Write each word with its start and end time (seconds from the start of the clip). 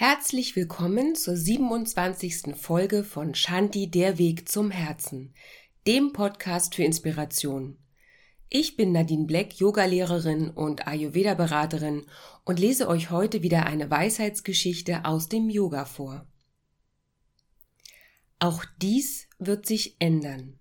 Herzlich 0.00 0.54
willkommen 0.54 1.16
zur 1.16 1.36
27. 1.36 2.54
Folge 2.54 3.02
von 3.02 3.34
Shanti 3.34 3.90
Der 3.90 4.16
Weg 4.16 4.48
zum 4.48 4.70
Herzen, 4.70 5.34
dem 5.88 6.12
Podcast 6.12 6.76
für 6.76 6.84
Inspiration. 6.84 7.76
Ich 8.48 8.76
bin 8.76 8.92
Nadine 8.92 9.26
Black, 9.26 9.58
Yogalehrerin 9.58 10.50
und 10.50 10.86
Ayurveda-Beraterin 10.86 12.06
und 12.44 12.60
lese 12.60 12.86
euch 12.86 13.10
heute 13.10 13.42
wieder 13.42 13.66
eine 13.66 13.90
Weisheitsgeschichte 13.90 15.04
aus 15.04 15.28
dem 15.28 15.50
Yoga 15.50 15.84
vor. 15.84 16.28
Auch 18.38 18.64
dies 18.80 19.26
wird 19.40 19.66
sich 19.66 19.96
ändern. 19.98 20.60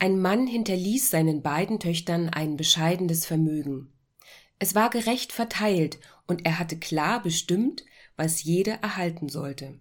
Ein 0.00 0.20
Mann 0.20 0.48
hinterließ 0.48 1.10
seinen 1.10 1.42
beiden 1.42 1.78
Töchtern 1.78 2.28
ein 2.28 2.56
bescheidenes 2.56 3.24
Vermögen. 3.24 3.92
Es 4.62 4.76
war 4.76 4.90
gerecht 4.90 5.32
verteilt 5.32 5.98
und 6.28 6.46
er 6.46 6.60
hatte 6.60 6.78
klar 6.78 7.20
bestimmt, 7.20 7.84
was 8.14 8.44
jede 8.44 8.70
erhalten 8.80 9.28
sollte. 9.28 9.80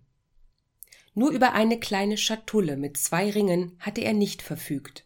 Nur 1.13 1.29
über 1.29 1.53
eine 1.53 1.79
kleine 1.79 2.17
Schatulle 2.17 2.77
mit 2.77 2.97
zwei 2.97 3.29
Ringen 3.29 3.77
hatte 3.77 4.01
er 4.01 4.13
nicht 4.13 4.41
verfügt. 4.41 5.05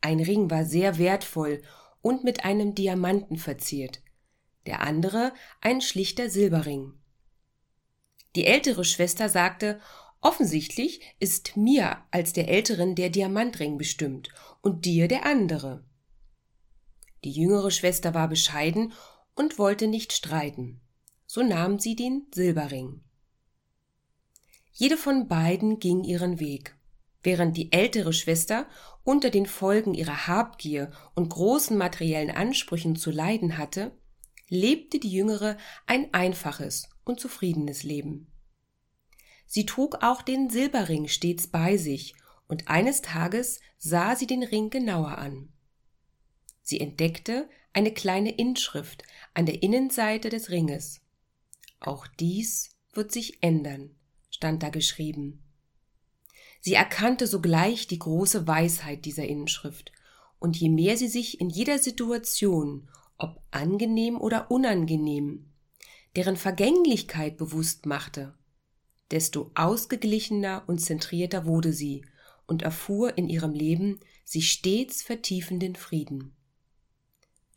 Ein 0.00 0.18
Ring 0.18 0.50
war 0.50 0.64
sehr 0.64 0.98
wertvoll 0.98 1.62
und 2.02 2.24
mit 2.24 2.44
einem 2.44 2.74
Diamanten 2.74 3.36
verziert, 3.36 4.02
der 4.66 4.80
andere 4.80 5.34
ein 5.60 5.80
schlichter 5.80 6.28
Silberring. 6.28 6.94
Die 8.34 8.44
ältere 8.44 8.84
Schwester 8.84 9.28
sagte, 9.28 9.80
offensichtlich 10.20 11.00
ist 11.20 11.56
mir 11.56 11.98
als 12.10 12.32
der 12.32 12.48
Älteren 12.48 12.96
der 12.96 13.10
Diamantring 13.10 13.78
bestimmt 13.78 14.30
und 14.62 14.84
dir 14.84 15.06
der 15.06 15.26
andere. 15.26 15.84
Die 17.24 17.32
jüngere 17.32 17.70
Schwester 17.70 18.14
war 18.14 18.28
bescheiden 18.28 18.92
und 19.34 19.58
wollte 19.58 19.86
nicht 19.86 20.12
streiten. 20.12 20.80
So 21.26 21.42
nahm 21.42 21.78
sie 21.78 21.96
den 21.96 22.26
Silberring. 22.34 23.02
Jede 24.72 24.96
von 24.96 25.28
beiden 25.28 25.78
ging 25.78 26.04
ihren 26.04 26.40
Weg. 26.40 26.76
Während 27.22 27.56
die 27.56 27.70
ältere 27.72 28.12
Schwester 28.12 28.66
unter 29.04 29.30
den 29.30 29.46
Folgen 29.46 29.94
ihrer 29.94 30.26
Habgier 30.26 30.90
und 31.14 31.28
großen 31.28 31.76
materiellen 31.76 32.30
Ansprüchen 32.30 32.96
zu 32.96 33.10
leiden 33.10 33.58
hatte, 33.58 33.92
lebte 34.48 34.98
die 34.98 35.10
jüngere 35.10 35.56
ein 35.86 36.12
einfaches 36.14 36.88
und 37.04 37.20
zufriedenes 37.20 37.82
Leben. 37.82 38.32
Sie 39.46 39.66
trug 39.66 40.02
auch 40.02 40.22
den 40.22 40.48
Silberring 40.48 41.08
stets 41.08 41.46
bei 41.48 41.76
sich, 41.76 42.14
und 42.46 42.68
eines 42.68 43.02
Tages 43.02 43.60
sah 43.78 44.16
sie 44.16 44.26
den 44.26 44.42
Ring 44.42 44.70
genauer 44.70 45.18
an. 45.18 45.52
Sie 46.70 46.78
entdeckte 46.78 47.48
eine 47.72 47.92
kleine 47.92 48.30
Inschrift 48.30 49.02
an 49.34 49.44
der 49.44 49.60
Innenseite 49.60 50.28
des 50.28 50.50
Ringes. 50.50 51.00
Auch 51.80 52.06
dies 52.06 52.70
wird 52.92 53.10
sich 53.10 53.42
ändern, 53.42 53.90
stand 54.30 54.62
da 54.62 54.68
geschrieben. 54.68 55.42
Sie 56.60 56.74
erkannte 56.74 57.26
sogleich 57.26 57.88
die 57.88 57.98
große 57.98 58.46
Weisheit 58.46 59.04
dieser 59.04 59.26
Inschrift, 59.26 59.90
und 60.38 60.56
je 60.58 60.68
mehr 60.68 60.96
sie 60.96 61.08
sich 61.08 61.40
in 61.40 61.50
jeder 61.50 61.80
Situation, 61.80 62.88
ob 63.18 63.42
angenehm 63.50 64.20
oder 64.20 64.48
unangenehm, 64.48 65.50
deren 66.14 66.36
Vergänglichkeit 66.36 67.36
bewusst 67.36 67.84
machte, 67.84 68.32
desto 69.10 69.50
ausgeglichener 69.56 70.62
und 70.68 70.78
zentrierter 70.78 71.46
wurde 71.46 71.72
sie 71.72 72.04
und 72.46 72.62
erfuhr 72.62 73.18
in 73.18 73.28
ihrem 73.28 73.54
Leben 73.54 73.98
sich 74.24 74.52
stets 74.52 75.02
vertiefenden 75.02 75.74
Frieden. 75.74 76.36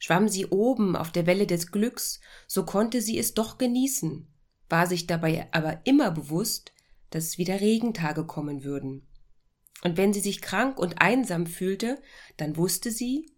Schwamm 0.06 0.28
sie 0.28 0.48
oben 0.48 0.98
auf 0.98 1.14
der 1.14 1.26
Welle 1.28 1.48
des 1.48 1.72
Glücks, 1.72 2.20
so 2.46 2.66
konnte 2.66 3.02
sie 3.02 3.18
es 3.18 3.36
doch 3.36 3.58
genießen, 3.58 4.28
war 4.68 4.86
sich 4.86 5.08
dabei 5.08 5.48
aber 5.54 5.80
immer 5.86 6.12
bewusst, 6.12 6.74
dass 7.10 7.38
wieder 7.38 7.62
Regentage 7.62 8.26
kommen 8.26 8.66
würden. 8.66 9.08
Und 9.82 9.96
wenn 9.96 10.12
sie 10.12 10.20
sich 10.20 10.42
krank 10.42 10.78
und 10.78 11.02
einsam 11.02 11.48
fühlte, 11.48 12.02
dann 12.36 12.58
wusste 12.58 12.92
sie, 12.92 13.32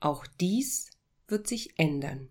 auch 0.00 0.26
dies 0.40 0.88
wird 1.28 1.46
sich 1.46 1.78
ändern. 1.78 2.30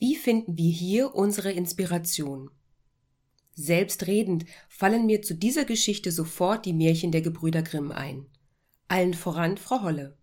Wie 0.00 0.16
finden 0.16 0.58
wir 0.58 0.72
hier 0.72 1.14
unsere 1.14 1.52
Inspiration? 1.52 2.50
Selbstredend 3.54 4.44
fallen 4.68 5.06
mir 5.06 5.22
zu 5.22 5.36
dieser 5.36 5.64
Geschichte 5.64 6.10
sofort 6.10 6.66
die 6.66 6.72
Märchen 6.72 7.12
der 7.12 7.22
Gebrüder 7.22 7.62
Grimm 7.62 7.92
ein. 7.92 8.26
Allen 8.88 9.14
voran 9.14 9.56
Frau 9.56 9.82
Holle 9.82 10.17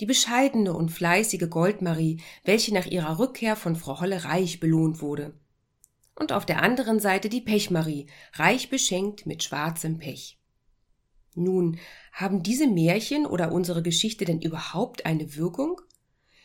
die 0.00 0.06
bescheidene 0.06 0.74
und 0.74 0.90
fleißige 0.90 1.48
Goldmarie, 1.48 2.20
welche 2.44 2.74
nach 2.74 2.86
ihrer 2.86 3.18
Rückkehr 3.18 3.56
von 3.56 3.76
Frau 3.76 4.00
Holle 4.00 4.24
reich 4.24 4.60
belohnt 4.60 5.00
wurde. 5.00 5.34
Und 6.14 6.32
auf 6.32 6.46
der 6.46 6.62
anderen 6.62 7.00
Seite 7.00 7.28
die 7.28 7.40
Pechmarie, 7.40 8.06
reich 8.34 8.70
beschenkt 8.70 9.26
mit 9.26 9.42
schwarzem 9.42 9.98
Pech. 9.98 10.38
Nun, 11.34 11.78
haben 12.12 12.42
diese 12.42 12.66
Märchen 12.66 13.26
oder 13.26 13.52
unsere 13.52 13.82
Geschichte 13.82 14.24
denn 14.24 14.40
überhaupt 14.40 15.04
eine 15.04 15.36
Wirkung? 15.36 15.80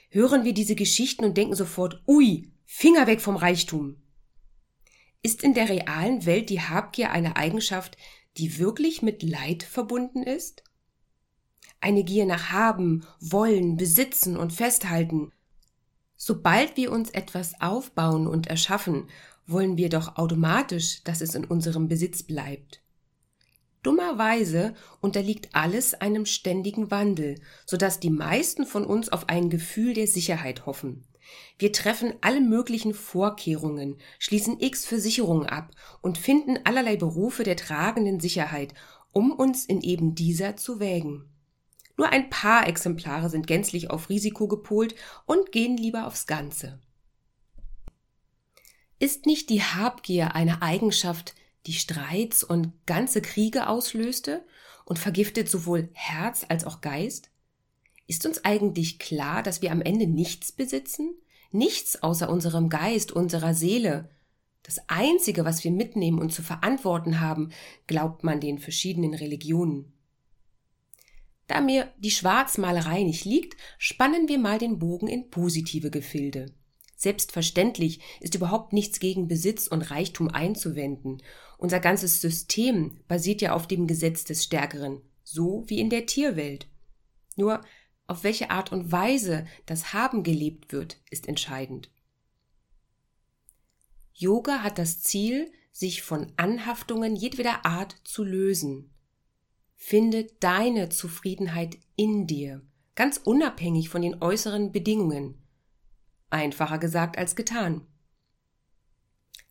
Hören 0.10 0.44
wir 0.44 0.54
diese 0.54 0.76
Geschichten 0.76 1.24
und 1.24 1.38
denken 1.38 1.56
sofort, 1.56 2.02
ui, 2.06 2.52
Finger 2.66 3.08
weg 3.08 3.22
vom 3.22 3.38
Reichtum. 3.38 4.02
Ist 5.24 5.44
in 5.44 5.54
der 5.54 5.70
realen 5.70 6.26
Welt 6.26 6.50
die 6.50 6.62
Habgier 6.62 7.12
eine 7.12 7.36
Eigenschaft, 7.36 7.96
die 8.38 8.58
wirklich 8.58 9.02
mit 9.02 9.24
Leid 9.24 9.64
verbunden 9.64 10.24
ist? 10.24 10.64
Eine 11.80 12.04
Gier 12.04 12.26
nach 12.26 12.52
Haben, 12.52 13.06
Wollen, 13.20 13.78
Besitzen 13.78 14.38
und 14.38 14.54
Festhalten. 14.54 15.32
Sobald 16.16 16.78
wir 16.78 16.92
uns 16.92 17.10
etwas 17.10 17.60
aufbauen 17.60 18.28
und 18.28 18.48
erschaffen, 18.48 19.10
wollen 19.48 19.78
wir 19.78 19.90
doch 19.90 20.18
automatisch, 20.18 21.04
dass 21.04 21.22
es 21.22 21.36
in 21.36 21.46
unserem 21.46 21.88
Besitz 21.88 22.24
bleibt. 22.24 22.82
Dummerweise 23.84 24.76
unterliegt 25.00 25.50
alles 25.54 25.96
einem 25.96 26.28
ständigen 26.28 26.92
Wandel, 26.92 27.42
so 27.66 27.78
dass 27.78 28.00
die 28.00 28.12
meisten 28.12 28.66
von 28.68 28.86
uns 28.86 29.10
auf 29.10 29.28
ein 29.28 29.50
Gefühl 29.50 29.96
der 29.96 30.06
Sicherheit 30.06 30.68
hoffen. 30.68 31.08
Wir 31.58 31.72
treffen 31.72 32.14
alle 32.22 32.42
möglichen 32.42 32.94
Vorkehrungen, 32.94 33.98
schließen 34.20 34.60
x 34.60 34.86
Versicherungen 34.86 35.48
ab 35.48 35.72
und 36.02 36.18
finden 36.18 36.60
allerlei 36.64 36.96
Berufe 36.96 37.44
der 37.44 37.56
tragenden 37.56 38.20
Sicherheit, 38.20 38.76
um 39.12 39.32
uns 39.32 39.66
in 39.66 39.82
eben 39.82 40.14
dieser 40.14 40.58
zu 40.58 40.80
wägen. 40.80 41.31
Nur 42.02 42.10
ein 42.10 42.32
paar 42.32 42.68
Exemplare 42.68 43.30
sind 43.30 43.46
gänzlich 43.46 43.92
auf 43.92 44.10
Risiko 44.10 44.48
gepolt 44.48 44.96
und 45.28 45.52
gehen 45.52 45.78
lieber 45.78 46.08
aufs 46.08 46.26
Ganze. 46.26 46.80
Ist 48.98 49.28
nicht 49.28 49.52
die 49.52 49.62
Habgier 49.62 50.34
eine 50.34 50.64
Eigenschaft, 50.64 51.36
die 51.68 51.74
Streits 51.74 52.44
und 52.44 52.74
ganze 52.88 53.22
Kriege 53.22 53.68
auslöste 53.68 54.44
und 54.84 54.98
vergiftet 54.98 55.48
sowohl 55.48 55.90
Herz 55.94 56.44
als 56.50 56.66
auch 56.66 56.82
Geist? 56.82 57.30
Ist 58.08 58.26
uns 58.26 58.44
eigentlich 58.46 58.98
klar, 58.98 59.44
dass 59.44 59.62
wir 59.62 59.72
am 59.72 59.84
Ende 59.84 60.08
nichts 60.08 60.52
besitzen? 60.52 61.14
Nichts 61.52 62.02
außer 62.02 62.32
unserem 62.32 62.70
Geist, 62.70 63.12
unserer 63.12 63.54
Seele. 63.54 64.10
Das 64.64 64.80
Einzige, 64.90 65.46
was 65.46 65.64
wir 65.64 65.70
mitnehmen 65.70 66.18
und 66.18 66.34
zu 66.34 66.42
verantworten 66.42 67.20
haben, 67.20 67.52
glaubt 67.86 68.24
man 68.24 68.40
den 68.40 68.58
verschiedenen 68.58 69.14
Religionen. 69.14 69.94
Da 71.52 71.60
mir 71.60 71.92
die 71.98 72.12
Schwarzmalerei 72.12 73.04
nicht 73.04 73.26
liegt, 73.26 73.58
spannen 73.78 74.30
wir 74.30 74.40
mal 74.40 74.58
den 74.58 74.80
Bogen 74.80 75.08
in 75.08 75.30
positive 75.30 75.92
Gefilde. 75.92 76.54
Selbstverständlich 76.96 78.00
ist 78.22 78.36
überhaupt 78.36 78.72
nichts 78.72 79.02
gegen 79.02 79.28
Besitz 79.28 79.68
und 79.68 79.82
Reichtum 79.82 80.30
einzuwenden. 80.30 81.22
Unser 81.58 81.82
ganzes 81.82 82.22
System 82.22 83.02
basiert 83.10 83.42
ja 83.42 83.52
auf 83.52 83.68
dem 83.68 83.86
Gesetz 83.86 84.24
des 84.24 84.46
Stärkeren, 84.46 85.02
so 85.26 85.66
wie 85.68 85.82
in 85.82 85.90
der 85.90 86.06
Tierwelt. 86.06 86.70
Nur 87.36 87.60
auf 88.08 88.24
welche 88.24 88.50
Art 88.50 88.72
und 88.72 88.94
Weise 88.94 89.46
das 89.66 89.92
Haben 89.92 90.24
gelebt 90.24 90.72
wird, 90.72 91.02
ist 91.10 91.28
entscheidend. 91.28 91.92
Yoga 94.14 94.64
hat 94.64 94.78
das 94.78 95.02
Ziel, 95.02 95.52
sich 95.74 96.02
von 96.02 96.32
Anhaftungen 96.38 97.18
jedweder 97.18 97.66
Art 97.66 97.98
zu 98.06 98.24
lösen. 98.24 98.94
Finde 99.84 100.28
deine 100.40 100.90
Zufriedenheit 100.90 101.80
in 101.96 102.28
dir, 102.28 102.62
ganz 102.94 103.18
unabhängig 103.18 103.90
von 103.90 104.04
den 104.04 104.22
äußeren 104.22 104.72
Bedingungen. 104.72 105.44
Einfacher 106.30 106.78
gesagt 106.78 107.18
als 107.18 107.36
getan. 107.36 107.82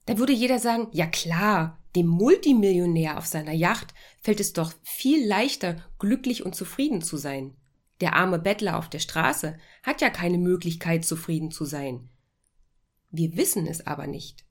Da 0.06 0.18
würde 0.18 0.32
jeder 0.32 0.60
sagen, 0.60 0.86
ja 0.92 1.08
klar, 1.08 1.82
dem 1.96 2.06
Multimillionär 2.06 3.18
auf 3.18 3.26
seiner 3.26 3.52
Yacht 3.52 3.92
fällt 4.22 4.38
es 4.38 4.52
doch 4.52 4.72
viel 4.84 5.26
leichter, 5.26 5.84
glücklich 5.98 6.46
und 6.46 6.54
zufrieden 6.54 7.02
zu 7.02 7.16
sein. 7.16 7.56
Der 8.00 8.14
arme 8.14 8.38
Bettler 8.38 8.78
auf 8.78 8.88
der 8.88 9.00
Straße 9.00 9.58
hat 9.82 10.00
ja 10.00 10.10
keine 10.10 10.38
Möglichkeit, 10.38 11.04
zufrieden 11.04 11.50
zu 11.50 11.64
sein. 11.64 12.08
Wir 13.10 13.36
wissen 13.36 13.66
es 13.66 13.84
aber 13.84 14.06
nicht. 14.06 14.44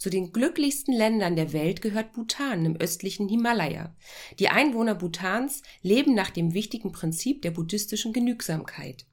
Zu 0.00 0.08
den 0.08 0.32
glücklichsten 0.32 0.94
Ländern 0.94 1.36
der 1.36 1.52
Welt 1.52 1.82
gehört 1.82 2.14
Bhutan 2.14 2.64
im 2.64 2.76
östlichen 2.76 3.28
Himalaya. 3.28 3.94
Die 4.38 4.48
Einwohner 4.48 4.94
Bhutans 4.94 5.62
leben 5.82 6.14
nach 6.14 6.30
dem 6.30 6.54
wichtigen 6.54 6.90
Prinzip 6.90 7.42
der 7.42 7.50
buddhistischen 7.50 8.14
Genügsamkeit. 8.14 9.04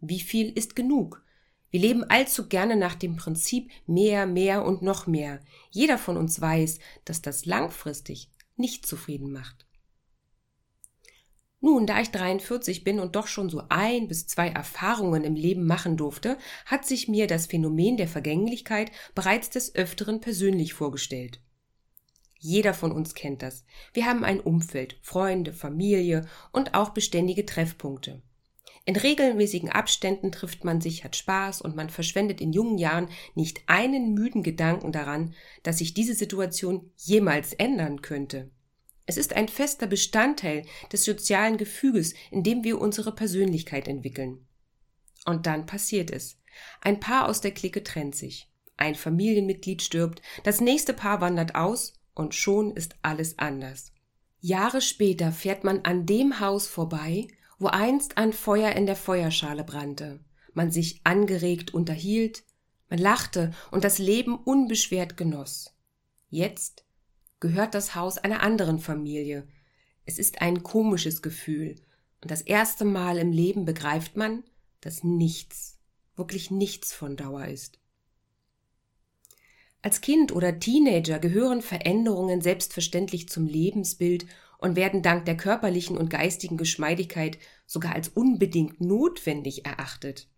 Wie 0.00 0.20
viel 0.20 0.52
ist 0.52 0.76
genug? 0.76 1.24
Wir 1.70 1.80
leben 1.80 2.04
allzu 2.04 2.46
gerne 2.46 2.76
nach 2.76 2.94
dem 2.94 3.16
Prinzip 3.16 3.72
mehr, 3.88 4.24
mehr 4.24 4.64
und 4.64 4.82
noch 4.82 5.08
mehr. 5.08 5.40
Jeder 5.72 5.98
von 5.98 6.16
uns 6.16 6.40
weiß, 6.40 6.78
dass 7.04 7.22
das 7.22 7.44
langfristig 7.44 8.30
nicht 8.54 8.86
zufrieden 8.86 9.32
macht. 9.32 9.65
Nun, 11.66 11.84
da 11.84 12.00
ich 12.00 12.12
43 12.12 12.84
bin 12.84 13.00
und 13.00 13.16
doch 13.16 13.26
schon 13.26 13.50
so 13.50 13.60
ein 13.70 14.06
bis 14.06 14.28
zwei 14.28 14.50
Erfahrungen 14.50 15.24
im 15.24 15.34
Leben 15.34 15.66
machen 15.66 15.96
durfte, 15.96 16.38
hat 16.64 16.86
sich 16.86 17.08
mir 17.08 17.26
das 17.26 17.46
Phänomen 17.46 17.96
der 17.96 18.06
Vergänglichkeit 18.06 18.92
bereits 19.16 19.50
des 19.50 19.74
Öfteren 19.74 20.20
persönlich 20.20 20.74
vorgestellt. 20.74 21.40
Jeder 22.38 22.72
von 22.72 22.92
uns 22.92 23.14
kennt 23.14 23.42
das. 23.42 23.64
Wir 23.92 24.06
haben 24.06 24.22
ein 24.22 24.38
Umfeld, 24.38 24.96
Freunde, 25.02 25.52
Familie 25.52 26.28
und 26.52 26.74
auch 26.74 26.90
beständige 26.90 27.44
Treffpunkte. 27.44 28.22
In 28.84 28.94
regelmäßigen 28.94 29.68
Abständen 29.68 30.30
trifft 30.30 30.62
man 30.62 30.80
sich, 30.80 31.02
hat 31.02 31.16
Spaß 31.16 31.62
und 31.62 31.74
man 31.74 31.90
verschwendet 31.90 32.40
in 32.40 32.52
jungen 32.52 32.78
Jahren 32.78 33.08
nicht 33.34 33.62
einen 33.66 34.14
müden 34.14 34.44
Gedanken 34.44 34.92
daran, 34.92 35.34
dass 35.64 35.78
sich 35.78 35.94
diese 35.94 36.14
Situation 36.14 36.92
jemals 36.94 37.54
ändern 37.54 38.02
könnte. 38.02 38.52
Es 39.06 39.16
ist 39.16 39.34
ein 39.34 39.48
fester 39.48 39.86
Bestandteil 39.86 40.66
des 40.92 41.04
sozialen 41.04 41.56
Gefüges, 41.56 42.14
in 42.30 42.42
dem 42.42 42.64
wir 42.64 42.80
unsere 42.80 43.14
Persönlichkeit 43.14 43.86
entwickeln. 43.86 44.46
Und 45.24 45.46
dann 45.46 45.66
passiert 45.66 46.10
es. 46.10 46.38
Ein 46.80 47.00
Paar 47.00 47.28
aus 47.28 47.40
der 47.40 47.52
Clique 47.52 47.84
trennt 47.84 48.16
sich. 48.16 48.50
Ein 48.76 48.94
Familienmitglied 48.94 49.80
stirbt, 49.80 50.22
das 50.44 50.60
nächste 50.60 50.92
Paar 50.92 51.20
wandert 51.20 51.54
aus 51.54 51.94
und 52.14 52.34
schon 52.34 52.74
ist 52.74 52.96
alles 53.02 53.38
anders. 53.38 53.92
Jahre 54.40 54.80
später 54.80 55.32
fährt 55.32 55.64
man 55.64 55.80
an 55.84 56.06
dem 56.06 56.40
Haus 56.40 56.66
vorbei, 56.66 57.28
wo 57.58 57.68
einst 57.68 58.18
ein 58.18 58.32
Feuer 58.32 58.72
in 58.72 58.86
der 58.86 58.96
Feuerschale 58.96 59.64
brannte, 59.64 60.20
man 60.52 60.70
sich 60.70 61.00
angeregt 61.04 61.72
unterhielt, 61.72 62.44
man 62.88 62.98
lachte 62.98 63.52
und 63.70 63.84
das 63.84 63.98
Leben 63.98 64.36
unbeschwert 64.36 65.16
genoss. 65.16 65.74
Jetzt 66.28 66.85
gehört 67.40 67.74
das 67.74 67.94
Haus 67.94 68.18
einer 68.18 68.42
anderen 68.42 68.78
Familie. 68.78 69.46
Es 70.04 70.18
ist 70.18 70.40
ein 70.40 70.62
komisches 70.62 71.22
Gefühl, 71.22 71.76
und 72.22 72.30
das 72.30 72.40
erste 72.40 72.84
Mal 72.84 73.18
im 73.18 73.30
Leben 73.30 73.64
begreift 73.64 74.16
man, 74.16 74.42
dass 74.80 75.04
nichts, 75.04 75.78
wirklich 76.16 76.50
nichts 76.50 76.92
von 76.92 77.16
Dauer 77.16 77.46
ist. 77.46 77.78
Als 79.82 80.00
Kind 80.00 80.32
oder 80.32 80.58
Teenager 80.58 81.18
gehören 81.18 81.62
Veränderungen 81.62 82.40
selbstverständlich 82.40 83.28
zum 83.28 83.46
Lebensbild 83.46 84.26
und 84.58 84.74
werden 84.74 85.02
dank 85.02 85.26
der 85.26 85.36
körperlichen 85.36 85.96
und 85.96 86.10
geistigen 86.10 86.56
Geschmeidigkeit 86.56 87.38
sogar 87.66 87.94
als 87.94 88.08
unbedingt 88.08 88.80
notwendig 88.80 89.64
erachtet. 89.64 90.28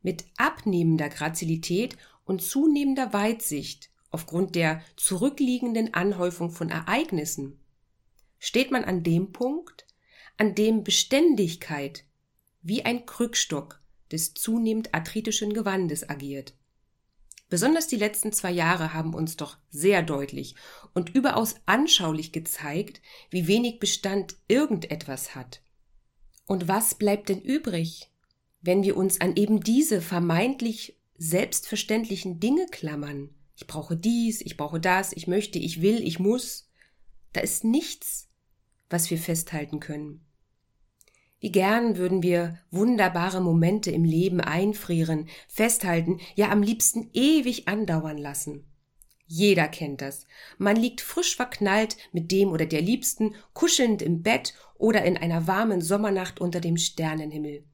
Mit 0.00 0.24
abnehmender 0.36 1.08
Grazilität 1.08 1.96
und 2.24 2.40
zunehmender 2.40 3.12
Weitsicht 3.12 3.90
aufgrund 4.10 4.54
der 4.54 4.82
zurückliegenden 4.96 5.94
Anhäufung 5.94 6.50
von 6.50 6.70
Ereignissen 6.70 7.60
steht 8.38 8.70
man 8.70 8.84
an 8.84 9.02
dem 9.02 9.32
Punkt, 9.32 9.86
an 10.36 10.54
dem 10.54 10.84
Beständigkeit 10.84 12.04
wie 12.62 12.84
ein 12.84 13.06
Krückstock 13.06 13.80
des 14.10 14.34
zunehmend 14.34 14.94
arthritischen 14.94 15.52
Gewandes 15.52 16.08
agiert. 16.08 16.54
Besonders 17.48 17.86
die 17.86 17.96
letzten 17.96 18.32
zwei 18.32 18.50
Jahre 18.50 18.92
haben 18.92 19.14
uns 19.14 19.36
doch 19.36 19.56
sehr 19.70 20.02
deutlich 20.02 20.54
und 20.92 21.14
überaus 21.14 21.54
anschaulich 21.64 22.32
gezeigt, 22.32 23.00
wie 23.30 23.46
wenig 23.46 23.78
Bestand 23.78 24.36
irgendetwas 24.48 25.34
hat. 25.34 25.62
Und 26.46 26.68
was 26.68 26.94
bleibt 26.94 27.30
denn 27.30 27.40
übrig, 27.40 28.10
wenn 28.60 28.82
wir 28.82 28.96
uns 28.96 29.20
an 29.20 29.36
eben 29.36 29.60
diese 29.60 30.02
vermeintlich 30.02 30.98
selbstverständlichen 31.16 32.38
Dinge 32.38 32.66
klammern? 32.66 33.30
Ich 33.58 33.66
brauche 33.66 33.96
dies, 33.96 34.40
ich 34.40 34.56
brauche 34.56 34.78
das, 34.78 35.12
ich 35.12 35.26
möchte, 35.26 35.58
ich 35.58 35.82
will, 35.82 36.00
ich 36.00 36.20
muss. 36.20 36.70
Da 37.32 37.40
ist 37.40 37.64
nichts, 37.64 38.28
was 38.88 39.10
wir 39.10 39.18
festhalten 39.18 39.80
können. 39.80 40.24
Wie 41.40 41.50
gern 41.50 41.96
würden 41.96 42.22
wir 42.22 42.60
wunderbare 42.70 43.40
Momente 43.40 43.90
im 43.90 44.04
Leben 44.04 44.40
einfrieren, 44.40 45.28
festhalten, 45.48 46.20
ja 46.36 46.50
am 46.50 46.62
liebsten 46.62 47.10
ewig 47.12 47.66
andauern 47.66 48.16
lassen. 48.16 48.64
Jeder 49.26 49.66
kennt 49.66 50.02
das. 50.02 50.28
Man 50.58 50.76
liegt 50.76 51.00
frisch 51.00 51.34
verknallt 51.34 51.96
mit 52.12 52.30
dem 52.30 52.52
oder 52.52 52.64
der 52.64 52.80
Liebsten, 52.80 53.34
kuschelnd 53.54 54.02
im 54.02 54.22
Bett 54.22 54.54
oder 54.76 55.04
in 55.04 55.16
einer 55.16 55.48
warmen 55.48 55.80
Sommernacht 55.80 56.40
unter 56.40 56.60
dem 56.60 56.76
Sternenhimmel, 56.76 57.64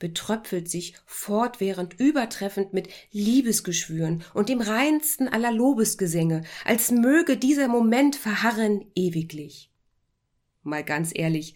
betröpfelt 0.00 0.68
sich 0.68 0.94
fortwährend 1.06 2.00
übertreffend 2.00 2.72
mit 2.72 2.88
Liebesgeschwüren 3.12 4.24
und 4.34 4.48
dem 4.48 4.60
reinsten 4.60 5.28
aller 5.28 5.52
Lobesgesänge, 5.52 6.42
als 6.64 6.90
möge 6.90 7.36
dieser 7.36 7.68
Moment 7.68 8.16
verharren 8.16 8.86
ewiglich. 8.96 9.70
Mal 10.64 10.82
ganz 10.82 11.12
ehrlich, 11.14 11.54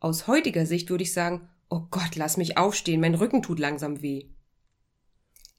aus 0.00 0.26
heutiger 0.26 0.66
Sicht 0.66 0.90
würde 0.90 1.04
ich 1.04 1.12
sagen, 1.12 1.48
oh 1.70 1.82
Gott, 1.90 2.16
lass 2.16 2.36
mich 2.36 2.58
aufstehen, 2.58 3.00
mein 3.00 3.14
Rücken 3.14 3.42
tut 3.42 3.60
langsam 3.60 4.02
weh. 4.02 4.26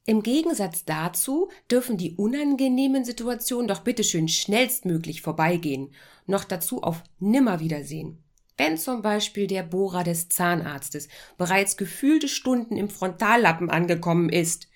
Im 0.06 0.22
Gegensatz 0.22 0.84
dazu 0.84 1.48
dürfen 1.70 1.96
die 1.96 2.16
unangenehmen 2.16 3.04
Situationen 3.04 3.68
doch 3.68 3.80
bitteschön 3.80 4.28
schnellstmöglich 4.28 5.22
vorbeigehen, 5.22 5.94
noch 6.26 6.44
dazu 6.44 6.82
auf 6.82 7.02
Nimmerwiedersehen. 7.20 8.23
Wenn 8.56 8.78
zum 8.78 9.02
Beispiel 9.02 9.46
der 9.46 9.64
Bohrer 9.64 10.04
des 10.04 10.28
Zahnarztes 10.28 11.08
bereits 11.36 11.76
gefühlte 11.76 12.28
Stunden 12.28 12.76
im 12.76 12.88
Frontallappen 12.88 13.68
angekommen 13.68 14.28
ist, 14.28 14.68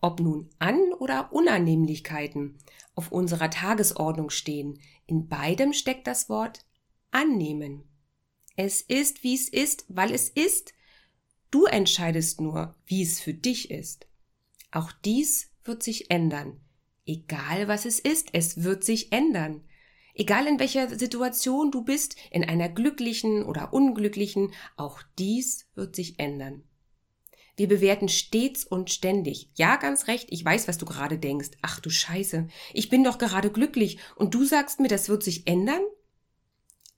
ob 0.00 0.20
nun 0.20 0.50
An- 0.58 0.92
oder 0.98 1.32
Unannehmlichkeiten 1.32 2.58
auf 2.94 3.10
unserer 3.10 3.50
Tagesordnung 3.50 4.30
stehen, 4.30 4.78
in 5.06 5.28
beidem 5.28 5.72
steckt 5.72 6.06
das 6.06 6.28
Wort 6.28 6.66
annehmen. 7.10 7.84
Es 8.56 8.80
ist, 8.80 9.24
wie 9.24 9.34
es 9.34 9.48
ist, 9.48 9.84
weil 9.88 10.12
es 10.12 10.28
ist. 10.28 10.74
Du 11.50 11.64
entscheidest 11.64 12.40
nur, 12.40 12.76
wie 12.86 13.02
es 13.02 13.20
für 13.20 13.34
dich 13.34 13.70
ist. 13.70 14.06
Auch 14.70 14.92
dies 14.92 15.50
wird 15.64 15.82
sich 15.82 16.10
ändern. 16.10 16.60
Egal 17.06 17.68
was 17.68 17.84
es 17.84 17.98
ist, 17.98 18.28
es 18.32 18.62
wird 18.62 18.84
sich 18.84 19.12
ändern. 19.12 19.64
Egal 20.14 20.46
in 20.46 20.60
welcher 20.60 20.96
Situation 20.96 21.72
du 21.72 21.82
bist, 21.82 22.16
in 22.30 22.44
einer 22.44 22.68
glücklichen 22.68 23.44
oder 23.44 23.72
unglücklichen, 23.72 24.52
auch 24.76 25.02
dies 25.18 25.66
wird 25.74 25.96
sich 25.96 26.20
ändern. 26.20 26.62
Wir 27.56 27.68
bewerten 27.68 28.08
stets 28.08 28.64
und 28.64 28.90
ständig. 28.90 29.50
Ja, 29.54 29.76
ganz 29.76 30.06
recht, 30.06 30.28
ich 30.30 30.44
weiß, 30.44 30.66
was 30.66 30.78
du 30.78 30.86
gerade 30.86 31.18
denkst. 31.18 31.50
Ach 31.62 31.80
du 31.80 31.90
Scheiße, 31.90 32.48
ich 32.72 32.88
bin 32.88 33.04
doch 33.04 33.18
gerade 33.18 33.50
glücklich 33.50 33.98
und 34.16 34.34
du 34.34 34.44
sagst 34.44 34.80
mir, 34.80 34.88
das 34.88 35.08
wird 35.08 35.22
sich 35.22 35.46
ändern? 35.46 35.82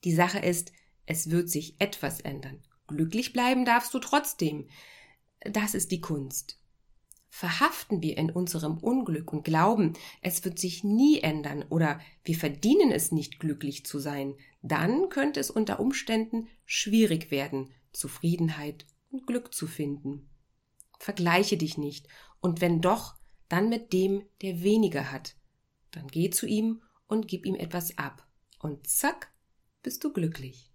Die 0.04 0.14
Sache 0.14 0.38
ist, 0.38 0.73
es 1.06 1.30
wird 1.30 1.49
sich 1.49 1.76
etwas 1.78 2.20
ändern. 2.20 2.62
Glücklich 2.87 3.32
bleiben 3.32 3.64
darfst 3.64 3.92
du 3.94 3.99
trotzdem. 3.99 4.68
Das 5.40 5.75
ist 5.75 5.90
die 5.90 6.00
Kunst. 6.00 6.58
Verhaften 7.28 8.02
wir 8.02 8.16
in 8.16 8.30
unserem 8.30 8.78
Unglück 8.78 9.33
und 9.33 9.45
glauben, 9.45 9.92
es 10.23 10.45
wird 10.45 10.59
sich 10.59 10.85
nie 10.85 11.21
ändern 11.21 11.64
oder 11.68 12.00
wir 12.25 12.37
verdienen 12.37 12.92
es 12.92 13.12
nicht 13.12 13.40
glücklich 13.40 13.85
zu 13.85 13.99
sein, 13.99 14.35
dann 14.62 15.09
könnte 15.11 15.40
es 15.40 15.50
unter 15.50 15.80
Umständen 15.80 16.49
schwierig 16.64 17.30
werden, 17.30 17.71
Zufriedenheit 17.92 18.87
und 19.11 19.26
Glück 19.26 19.52
zu 19.52 19.66
finden. 19.66 20.30
Vergleiche 20.99 21.56
dich 21.56 21.76
nicht 21.76 22.09
und 22.40 22.61
wenn 22.61 22.80
doch, 22.80 23.16
dann 23.49 23.68
mit 23.68 23.92
dem, 23.92 24.25
der 24.42 24.62
weniger 24.62 25.12
hat. 25.12 25.37
Dann 25.92 26.09
geh 26.09 26.30
zu 26.30 26.47
ihm 26.47 26.83
und 27.06 27.28
gib 27.28 27.47
ihm 27.47 27.54
etwas 27.54 27.97
ab 27.97 28.26
und 28.59 28.87
zack, 28.88 29.33
bist 29.83 30.02
du 30.02 30.12
glücklich. 30.12 30.73